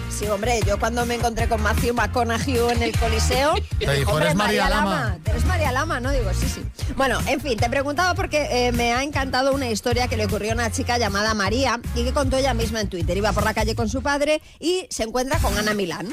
[0.10, 4.26] Sí, hombre, yo cuando me encontré con Matthew McConaughey en el Coliseo, Te dijo, "Hombre,
[4.26, 5.18] "Eres María Lama".
[5.26, 6.12] Eres María Lama, ¿no?
[6.12, 6.62] Digo, sí, sí.
[6.98, 10.52] Bueno, en fin, te preguntaba porque eh, me ha encantado una historia que le ocurrió
[10.52, 13.16] a una chica llamada María y que contó ella misma en Twitter.
[13.16, 16.08] Iba por la calle con su padre y se encuentra con Ana Milán.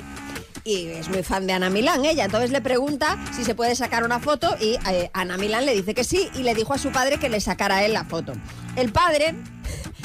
[0.63, 4.03] Y es muy fan de Ana Milán ella, entonces le pregunta si se puede sacar
[4.03, 6.91] una foto y eh, Ana Milán le dice que sí y le dijo a su
[6.91, 8.33] padre que le sacara a él la foto.
[8.75, 9.37] El padre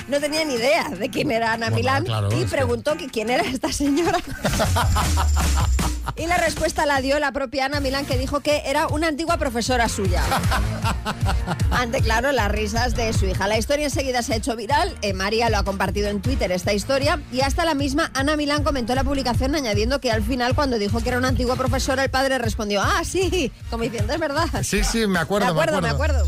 [0.08, 3.08] no tenía ni idea de quién era Ana Bueno, Milán claro, y que- preguntó que
[3.08, 4.20] quién era esta señora.
[6.18, 9.38] y la respuesta la dio la propia Ana Milán que dijo que era una antigua
[9.38, 10.22] profesora suya.
[11.72, 13.48] Ante, claro, las risas de su hija.
[13.48, 14.96] La historia enseguida se ha hecho viral.
[15.02, 18.64] eh, María lo ha compartido en Twitter esta historia y hasta la misma Ana Milán
[18.64, 22.10] comentó la publicación añadiendo que al final cuando dijo que era una antigua profesora el
[22.10, 24.48] padre respondió, ah, sí, como diciendo, es verdad.
[24.64, 26.26] Sí, sí, me acuerdo, me acuerdo, me acuerdo.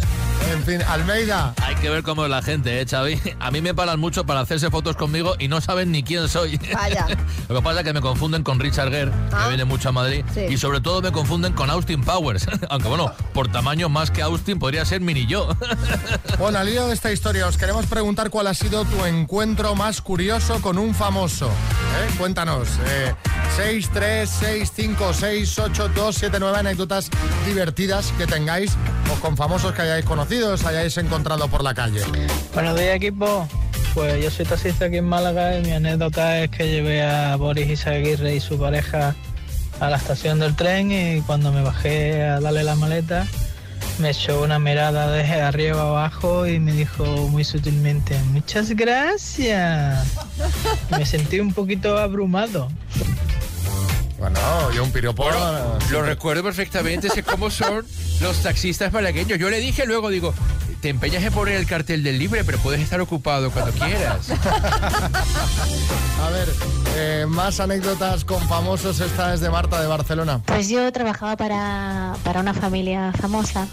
[0.54, 1.54] En fin, Almeida.
[1.63, 3.20] Hay que ver cómo es la gente, ¿eh, Xavi?
[3.39, 6.60] A mí me paran mucho para hacerse fotos conmigo y no saben ni quién soy.
[6.74, 7.08] Vaya.
[7.50, 9.44] Lo que pasa es que me confunden con Richard Gere, Ah.
[9.44, 10.42] que viene mucho a Madrid, Sí.
[10.50, 12.46] y sobre todo me confunden con Austin Powers.
[12.70, 15.50] Aunque bueno, por tamaño más que Austin podría ser mini yo.
[16.39, 20.02] Bueno, al hilo de esta historia, os queremos preguntar cuál ha sido tu encuentro más
[20.02, 21.48] curioso con un famoso.
[21.48, 22.16] ¿Eh?
[22.18, 22.68] Cuéntanos.
[22.88, 23.13] Eh,
[23.56, 27.10] 6, 3, 6, 5, 6, 8, 2, 7, 9 anécdotas
[27.46, 28.72] divertidas que tengáis
[29.16, 32.02] o con famosos que hayáis conocido, os hayáis encontrado por la calle.
[32.54, 33.48] Buenos días, equipo.
[33.94, 37.70] Pues yo soy taxista aquí en Málaga y mi anécdota es que llevé a Boris
[37.70, 39.16] Izaguirre y su pareja
[39.80, 43.28] a la estación del tren y cuando me bajé a darle la maleta
[44.00, 50.08] me echó una mirada desde arriba abajo y me dijo muy sutilmente, muchas gracias.
[50.90, 52.70] Me sentí un poquito abrumado.
[54.24, 55.30] Bueno, yo un piropo.
[55.92, 57.86] Lo recuerdo perfectamente, sé cómo son
[58.22, 59.38] los taxistas malagueños.
[59.38, 60.34] Yo le dije luego, digo,
[60.80, 64.30] te empeñas en poner el cartel del libre, pero puedes estar ocupado cuando quieras.
[66.22, 66.48] A ver,
[66.96, 69.02] eh, más anécdotas con famosos.
[69.02, 70.40] Esta es de Marta de Barcelona.
[70.46, 73.68] Pues yo trabajaba para, para una familia famosa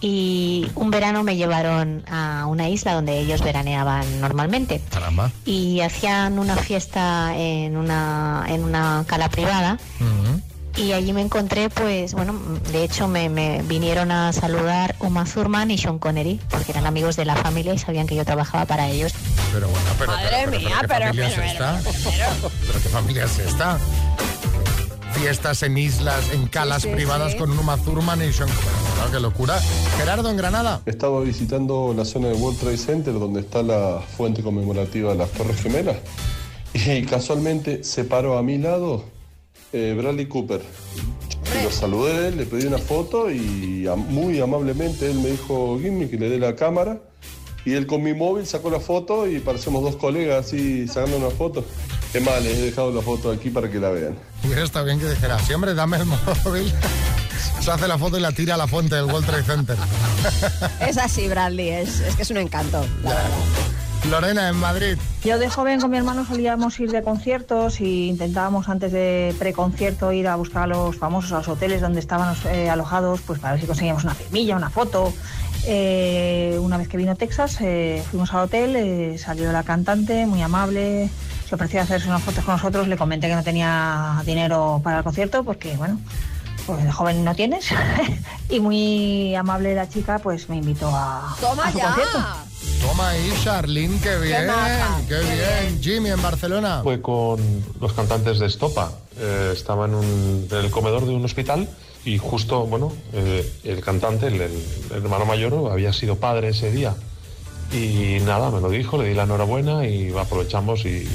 [0.00, 4.80] y un verano me llevaron a una isla donde ellos veraneaban normalmente.
[4.90, 5.30] Caramba.
[5.44, 9.78] Y hacían una fiesta en una, en una cala privada
[10.76, 12.34] y allí me encontré, pues bueno,
[12.70, 17.16] de hecho me, me vinieron a saludar Uma Thurman y Sean Connery porque eran amigos
[17.16, 19.12] de la familia y sabían que yo trabajaba para ellos.
[19.52, 21.80] Pero bueno, pero, Madre pero, pero, mía, ¿qué pero- familia pero- es esta?
[22.68, 23.78] ¿Pero qué familia es esta?
[25.12, 27.38] Fiestas en islas, en calas sí, privadas sí.
[27.38, 28.48] con un Uma Thurman y Sean...
[28.48, 29.58] Bueno, qué locura.
[29.96, 30.82] Gerardo, en Granada.
[30.86, 35.30] Estaba visitando la zona del World Trade Center donde está la fuente conmemorativa de las
[35.30, 35.96] Torres Gemelas
[36.72, 39.04] y casualmente se paró a mi lado
[39.72, 40.60] eh, Bradley Cooper.
[41.60, 46.18] Y lo saludé, le pedí una foto y muy amablemente él me dijo, Gimme, que
[46.18, 47.00] le dé la cámara.
[47.64, 51.30] Y él con mi móvil sacó la foto y parecemos dos colegas así sacando una
[51.30, 51.64] foto.
[52.12, 54.16] Qué mal, les he dejado la foto aquí para que la vean.
[54.44, 56.72] Hubiera estado bien que dijera, sí, hombre, dame el móvil.
[57.60, 59.76] Se hace la foto y la tira a la fuente del World Trade Center.
[60.80, 62.84] Es así, Bradley, es, es que es un encanto.
[63.02, 63.28] la verdad.
[64.10, 64.96] Lorena, en Madrid.
[65.24, 70.12] Yo de joven con mi hermano solíamos ir de conciertos e intentábamos antes de preconcierto
[70.12, 73.54] ir a buscar a los famosos a los hoteles donde estaban eh, alojados, pues para
[73.54, 75.12] ver si conseguíamos una firmilla, una foto.
[75.66, 80.40] Eh, una vez que vino Texas, eh, fuimos al hotel, eh, salió la cantante, muy
[80.40, 81.10] amable,
[81.48, 84.98] se ofreció a hacerse unas fotos con nosotros, le comenté que no tenía dinero para
[84.98, 85.98] el concierto porque, bueno,
[86.66, 87.66] pues de joven no tienes.
[88.50, 91.84] y muy amable la chica, pues me invitó a, Toma a su ya.
[91.86, 92.18] concierto.
[92.86, 94.50] Toma ahí, Charlene, qué bien,
[95.08, 95.80] qué, bien.
[95.82, 96.80] Jimmy, en Barcelona.
[96.82, 97.40] Fue con
[97.80, 98.92] los cantantes de Estopa.
[99.16, 101.68] Eh, estaba en, un- en el comedor de un hospital
[102.04, 104.52] y justo, bueno, eh, el cantante, el, el
[104.90, 106.94] hermano mayor, había sido padre ese día.
[107.72, 111.06] Y nada, me lo dijo, le di la enhorabuena y aprovechamos y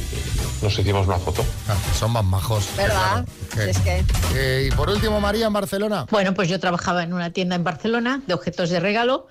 [0.62, 1.44] nos hicimos una foto.
[1.68, 2.68] Ah, son más majos.
[2.78, 3.26] ¿Verdad?
[3.54, 4.04] Qué- Es que...
[4.36, 6.06] Eh, y por último, María, en Barcelona.
[6.12, 9.28] Bueno, pues yo trabajaba en una tienda en Barcelona de objetos de regalo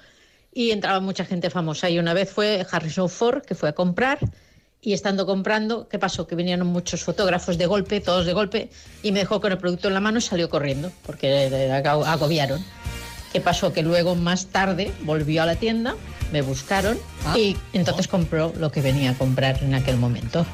[0.53, 1.89] y entraba mucha gente famosa.
[1.91, 4.19] Y una vez fue Harrison Ford, que fue a comprar,
[4.81, 6.27] y estando comprando, ¿qué pasó?
[6.27, 8.69] Que vinieron muchos fotógrafos de golpe, todos de golpe,
[9.05, 11.71] y me dejó con el producto en la mano y salió corriendo, porque
[12.05, 12.65] agobiaron.
[13.33, 13.73] ¿Qué pasó?
[13.73, 15.95] Que luego, más tarde, volvió a la tienda,
[16.33, 16.99] me buscaron
[17.35, 20.45] y entonces compró lo que venía a comprar en aquel momento.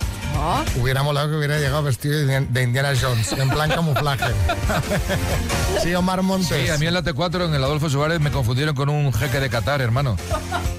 [0.81, 4.27] Hubiera molado que hubiera llegado vestido de Indiana Jones, en plan camuflaje.
[5.83, 6.49] sí, Omar Montes.
[6.49, 9.41] Sí, a mí en la T4, en el Adolfo Suárez, me confundieron con un jeque
[9.41, 10.17] de Qatar, hermano.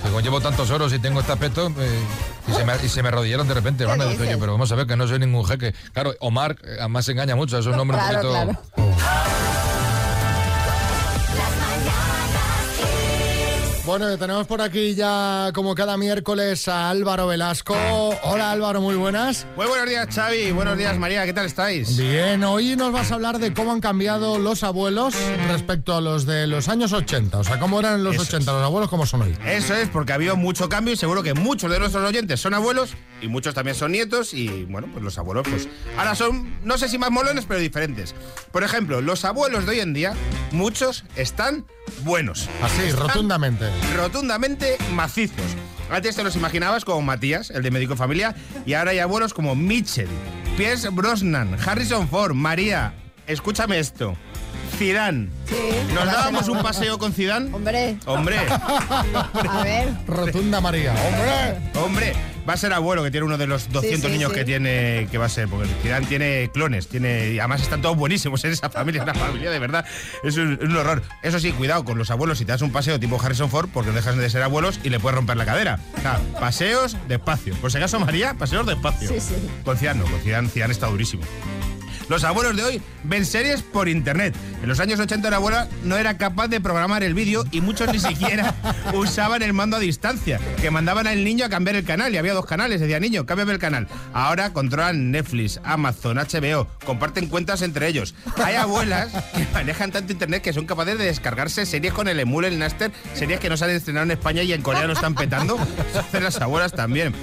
[0.01, 1.99] Que como llevo tantos oros y tengo este aspecto, eh,
[2.47, 4.05] y, se me, y se me arrodillaron de repente, hermano.
[4.05, 4.27] Dije, dices?
[4.29, 5.73] oye, pero vamos a ver que no soy ningún jeque.
[5.91, 8.63] Claro, Omar, eh, además se engaña mucho, es un nombre Claro, un poquito...
[8.75, 9.58] claro.
[13.89, 17.75] Bueno, tenemos por aquí ya, como cada miércoles, a Álvaro Velasco.
[18.21, 19.47] Hola Álvaro, muy buenas.
[19.55, 20.51] Muy buenos días, Xavi.
[20.51, 21.25] Buenos días, María.
[21.25, 21.97] ¿Qué tal estáis?
[21.97, 25.15] Bien, hoy nos vas a hablar de cómo han cambiado los abuelos
[25.47, 27.39] respecto a los de los años 80.
[27.39, 29.35] O sea, cómo eran los Eso 80, los abuelos, cómo son hoy.
[29.43, 32.53] Eso es, porque ha habido mucho cambio y seguro que muchos de nuestros oyentes son
[32.53, 32.91] abuelos
[33.23, 36.89] y muchos también son nietos y bueno, pues los abuelos pues ahora son, no sé
[36.89, 38.13] si más molones, pero diferentes.
[38.51, 40.13] Por ejemplo, los abuelos de hoy en día,
[40.51, 41.65] muchos están
[42.03, 42.47] buenos.
[42.61, 43.65] Así, Están rotundamente.
[43.95, 45.55] Rotundamente macizos.
[45.89, 49.55] Antes te los imaginabas como Matías, el de médico familia, y ahora hay abuelos como
[49.55, 50.07] Mitchell,
[50.55, 52.93] Pierce Brosnan, Harrison Ford, María,
[53.25, 54.15] escúchame esto,
[54.77, 55.29] Zidane.
[55.93, 57.53] ¿Nos dábamos un paseo con Zidane?
[57.53, 57.97] Hombre.
[58.05, 58.37] Hombre.
[58.49, 59.89] A ver.
[60.07, 60.93] Rotunda María.
[60.93, 61.81] ¡Hombre!
[61.83, 62.13] Hombre,
[62.49, 64.39] Va a ser abuelo, que tiene uno de los 200 sí, niños sí.
[64.39, 67.95] que tiene, que va a ser, porque Zidane tiene clones, tiene, y además están todos
[67.95, 69.85] buenísimos en esa familia, es una familia de verdad,
[70.23, 71.03] es un, un horror.
[71.21, 73.91] Eso sí, cuidado con los abuelos si te das un paseo tipo Harrison Ford, porque
[73.91, 75.79] no dejas de ser abuelos y le puedes romper la cadera.
[75.95, 77.53] O sea, paseos despacio.
[77.55, 79.09] Por si acaso, María, paseos despacio.
[79.09, 79.35] Sí, sí.
[79.63, 81.21] Con Zidane no, con Zidane, Zidane está durísimo.
[82.09, 84.35] Los abuelos de hoy ven series por internet.
[84.63, 87.91] En los años 80 la abuela no era capaz de programar el vídeo y muchos
[87.93, 88.55] ni siquiera
[88.95, 92.33] usaban el mando a distancia, que mandaban al niño a cambiar el canal y había
[92.33, 93.87] dos canales, decía niño, cámbiame el canal.
[94.11, 98.15] Ahora controlan Netflix, Amazon, HBO, comparten cuentas entre ellos.
[98.43, 102.47] Hay abuelas que manejan tanto internet que son capaces de descargarse series con el emule,
[102.47, 105.13] el Naster, series que no se han estrenado en España y en Corea lo están
[105.13, 105.59] petando.
[105.95, 107.13] Hacen las abuelas también.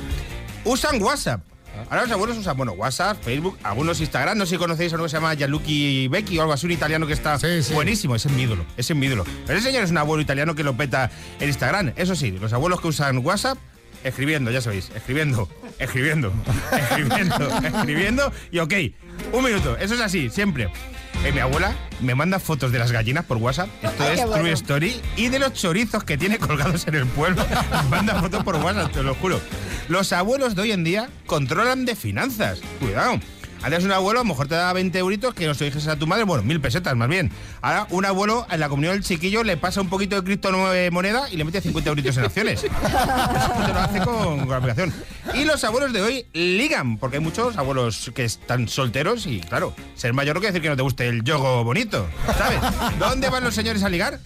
[0.64, 1.55] Usan WhatsApp.
[1.90, 4.38] Ahora los abuelos usan, bueno, WhatsApp, Facebook, algunos Instagram.
[4.38, 5.66] No sé si conocéis a uno que se llama Gianluca
[6.10, 7.38] Becchi o algo así, un italiano que está
[7.72, 8.14] buenísimo.
[8.16, 9.24] Ese es mi ídolo, ese es mi ídolo.
[9.46, 11.10] Pero ese señor es un abuelo italiano que lo peta
[11.40, 11.92] en Instagram.
[11.96, 13.58] Eso sí, los abuelos que usan WhatsApp,
[14.04, 16.32] escribiendo, ya sabéis, escribiendo, escribiendo,
[16.72, 18.74] escribiendo, escribiendo y ok.
[19.32, 20.68] Un minuto, eso es así, siempre.
[21.24, 23.68] Eh, mi abuela me manda fotos de las gallinas por WhatsApp.
[23.82, 24.48] Esto Ay, es qué True bueno.
[24.54, 25.00] Story.
[25.16, 27.44] Y de los chorizos que tiene colgados en el pueblo.
[27.90, 29.40] Manda fotos por WhatsApp, te lo juro.
[29.88, 32.60] Los abuelos de hoy en día controlan de finanzas.
[32.80, 33.18] Cuidado.
[33.66, 35.96] Antes un abuelo a lo mejor te daba 20 euritos que no se dijese a
[35.96, 37.32] tu madre, bueno, mil pesetas más bien.
[37.60, 41.36] Ahora un abuelo en la comunión del chiquillo le pasa un poquito de criptomoneda y
[41.36, 42.62] le mete 50 euritos en acciones.
[42.64, 44.94] Esto lo hace con, con la aplicación.
[45.34, 49.74] Y los abuelos de hoy ligan, porque hay muchos abuelos que están solteros y claro,
[49.96, 52.06] ser mayor no quiere decir que no te guste el yogo bonito,
[52.38, 52.60] ¿sabes?
[53.00, 54.20] ¿Dónde van los señores a ligar?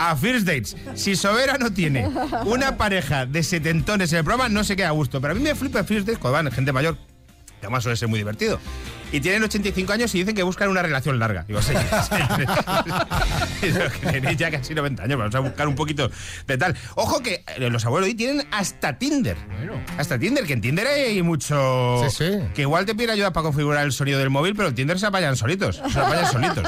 [0.00, 0.76] A First Dates.
[0.96, 2.10] Si Sobera no tiene
[2.44, 5.20] una pareja de setentones en el programa, no se queda a gusto.
[5.20, 6.96] Pero a mí me flipa First Dates cuando van gente mayor,
[7.60, 8.58] que además suele ser muy divertido.
[9.12, 11.44] Y tienen 85 años y dicen que buscan una relación larga.
[11.46, 11.72] Digo, sí,
[13.60, 16.10] que tenéis ya casi 90 años, vamos a buscar un poquito
[16.46, 16.76] de tal.
[16.94, 19.36] Ojo que eh, los abuelos hoy tienen hasta Tinder.
[19.98, 22.04] Hasta Tinder, que en Tinder hay mucho...
[22.08, 22.38] Sí, sí.
[22.54, 25.06] Que igual te piden ayuda para configurar el sonido del móvil, pero en Tinder se
[25.06, 25.82] apañan solitos.
[25.92, 26.64] Se apañan solitos.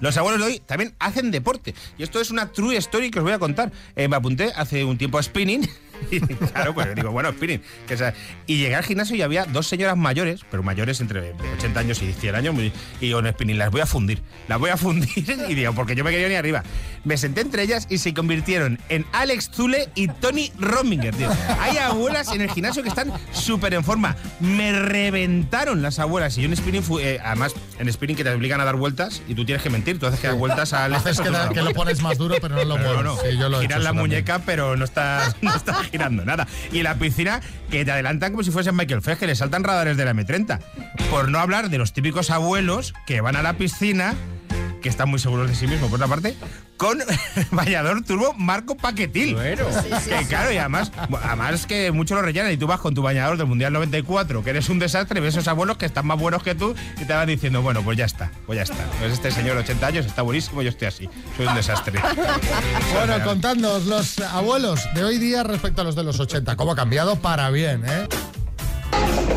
[0.00, 1.74] Los abuelos de hoy también hacen deporte.
[1.98, 3.70] Y esto es una true story que os voy a contar.
[3.94, 5.68] Eh, me apunté hace un tiempo a spinning.
[6.10, 6.20] Y
[6.52, 7.62] claro, pues digo, bueno, spinning.
[7.86, 8.14] que sea-
[8.46, 12.12] y llegué al gimnasio y había dos señoras mayores, pero mayores entre 80 años y
[12.12, 12.54] 100 años.
[12.58, 12.72] Y
[13.06, 14.22] digo, en spinning, las voy a fundir.
[14.48, 15.10] Las voy a fundir.
[15.48, 16.62] Y digo, porque yo me quería ni arriba.
[17.04, 21.28] Me senté entre ellas y se convirtieron en Alex Zule y Tony Rominger, tío.
[21.60, 24.16] Hay abuelas en el gimnasio que están súper en forma.
[24.40, 26.36] Me reventaron las abuelas.
[26.38, 29.22] Y yo en spinning, fui- eh, además, en spinning que te obligan a dar vueltas
[29.28, 29.98] y tú tienes que mentir.
[29.98, 32.54] Tú haces que dar vueltas al Haces que, da- que lo pones más duro, pero
[32.56, 33.04] no lo pero mueves.
[33.04, 34.08] no, Sí, yo lo he giras hecho la también.
[34.08, 36.46] muñeca, pero no estás, no estás nada.
[36.72, 39.96] Y en la piscina, que te adelantan como si fuesen Michael que le saltan radares
[39.96, 40.58] de la M30.
[41.10, 44.14] Por no hablar de los típicos abuelos que van a la piscina,
[44.82, 46.36] que están muy seguros de sí mismos, por otra parte,
[46.76, 46.98] con
[47.50, 49.36] bañador turbo Marco Paquetil.
[49.36, 50.92] que claro, y además,
[51.22, 54.50] además que mucho lo rellenan y tú vas con tu bañador del Mundial 94, que
[54.50, 57.26] eres un desastre, ves esos abuelos que están más buenos que tú y te van
[57.28, 58.84] diciendo, bueno, pues ya está, pues ya está.
[58.98, 62.00] Pues este señor 80 años está buenísimo, yo estoy así, soy un desastre.
[62.92, 66.56] Bueno, contadnos los abuelos de hoy día respecto a los de los 80.
[66.56, 67.16] ¿Cómo ha cambiado?
[67.16, 68.06] Para bien, ¿eh?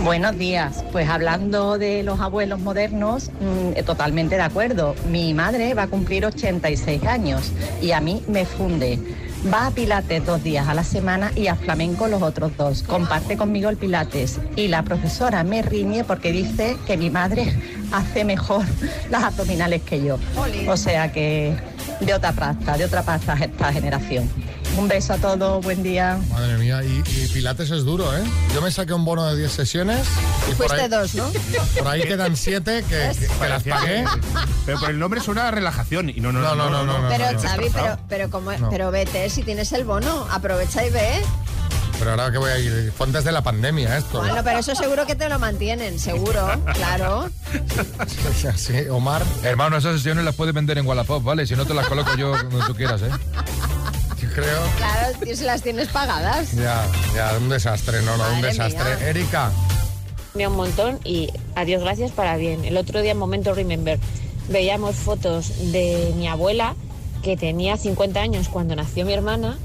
[0.04, 0.84] Buenos días.
[0.92, 4.94] Pues hablando de los abuelos modernos, mm, eh, totalmente de acuerdo.
[5.10, 7.52] Mi madre va a cumplir 86 años
[7.82, 9.00] y a mí me funde.
[9.52, 12.84] Va a Pilates dos días a la semana y a flamenco los otros dos.
[12.84, 14.40] Comparte conmigo el Pilates.
[14.56, 17.54] Y la profesora me riñe porque dice que mi madre
[17.92, 18.64] hace mejor
[19.10, 20.20] las abdominales que yo.
[20.68, 21.56] O sea que
[22.00, 24.30] de otra pasta, de otra pasta esta generación.
[24.78, 26.20] Un beso a todos, buen día.
[26.30, 28.22] Madre mía, y, y Pilates es duro, ¿eh?
[28.54, 30.06] Yo me saqué un bono de 10 sesiones.
[30.52, 31.30] Y Fuiste ahí, dos, ¿no?
[31.80, 34.04] por ahí quedan 7 que, que- que las pagué.
[34.66, 37.08] Pero por el nombre suena a relación y no, no, No, no, no, no, no.
[37.10, 38.70] Pero no, Xavi, pero, pero, como, No.
[38.70, 41.22] pero vete, si tienes el bono, aprovecha y ve.
[41.98, 44.20] Pero ahora que voy a ir, fue antes de la pandemia esto.
[44.20, 47.30] Bueno, pero eso seguro que te lo mantienen, seguro, claro.
[48.58, 49.24] Sí, Omar.
[49.44, 51.48] Hermano, esas sesiones las puedes vender en Wallapop, ¿vale?
[51.48, 53.10] Si no te las coloco yo cuando tú quieras, ¿eh?
[54.36, 54.62] Creo.
[54.76, 56.52] Claro, si las tienes pagadas.
[56.52, 58.98] Ya, ya, un desastre, no, no, un desastre.
[58.98, 59.10] mía.
[59.10, 59.52] Erika.
[60.36, 62.66] un montón y adiós, gracias para bien.
[62.66, 63.98] El otro día, en Momento Remember,
[64.50, 66.76] veíamos fotos de mi abuela
[67.24, 69.58] que tenía 50 años cuando nació mi hermana.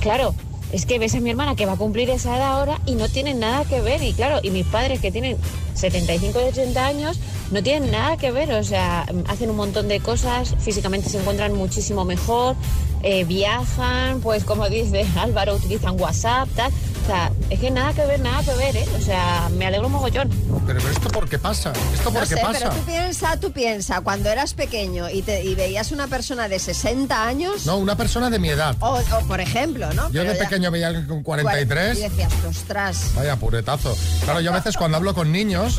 [0.00, 0.34] Claro,
[0.74, 3.08] es que ves a mi hermana que va a cumplir esa edad ahora y no
[3.08, 4.02] tienen nada que ver.
[4.02, 5.36] Y claro, y mis padres que tienen
[5.74, 7.18] 75 y 80 años
[7.50, 8.52] no tienen nada que ver.
[8.52, 12.56] O sea, hacen un montón de cosas, físicamente se encuentran muchísimo mejor,
[13.02, 16.72] eh, viajan, pues como dice Álvaro, utilizan WhatsApp, tal.
[16.72, 18.84] O sea, es que nada que ver, nada que ver, ¿eh?
[18.96, 20.30] O sea, me alegro un mogollón.
[20.66, 21.70] Pero, pero esto por qué pasa?
[21.92, 22.58] ¿Esto por No qué sé, pasa?
[22.60, 26.58] pero tú piensa, tú piensa, cuando eras pequeño y, te, y veías una persona de
[26.58, 28.74] 60 años, No, una persona de mi edad.
[28.80, 30.06] o, o por ejemplo, ¿no?
[30.06, 32.00] Yo Pero de ya- pequeño año veía alguien con Y 43.
[32.00, 33.12] decías, ostras.
[33.14, 33.96] Vaya puretazo.
[34.24, 35.78] Claro, yo a veces cuando hablo con niños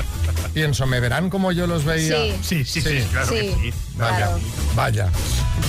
[0.54, 2.16] pienso, ¿me verán como yo los veía?
[2.42, 2.64] Sí.
[2.64, 3.74] Sí, sí, sí, claro que Sí, sí.
[3.98, 4.40] Vaya, claro.
[4.76, 5.10] vaya.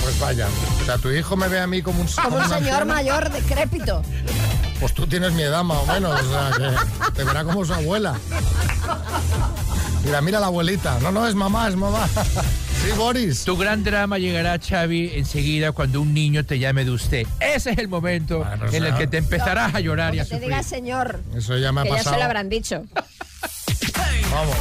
[0.03, 0.47] Pues vaya.
[0.81, 4.03] O sea, tu hijo me ve a mí como un Como un señor mayor decrépito.
[4.79, 7.73] Pues tú tienes mi edad más o menos, o sea, que te verá como su
[7.73, 8.15] abuela.
[10.05, 10.99] Mira, mira la abuelita.
[10.99, 12.07] No, no, es mamá, es mamá.
[12.87, 13.43] Sí, Boris.
[13.43, 17.27] Tu gran drama llegará, Xavi, enseguida cuando un niño te llame de usted.
[17.41, 20.23] Ese es el momento Bueno, o en el que te empezarás a llorar y a
[20.23, 20.47] te sufrir.
[20.49, 21.19] diga señor.
[21.35, 22.17] Eso ya me ha que ya se pasado.
[22.19, 22.85] lo habrán dicho.
[24.31, 24.55] Vamos.